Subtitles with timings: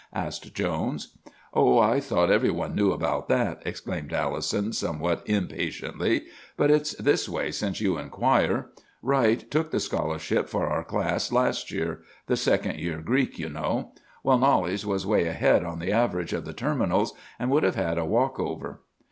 [0.15, 1.15] asked Jones.
[1.53, 6.23] "'Oh, I thought every one knew about that!' exclaimed Allison somewhat impatiently.
[6.57, 8.71] 'But it's this way, since you inquire.
[9.03, 13.93] Wright took the scholarship for our class last year—the Second Year Greek, you know.
[14.23, 17.99] Well, Knollys was way ahead on the average of the terminals, and would have had
[17.99, 18.79] a walk over.